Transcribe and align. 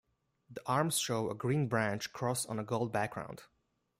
The 0.49 0.61
arms 0.65 0.97
show 0.97 1.29
a 1.29 1.35
green 1.35 1.67
branch 1.67 2.11
cross 2.11 2.47
on 2.47 2.57
a 2.57 2.63
gold 2.63 2.91
background. 2.91 3.43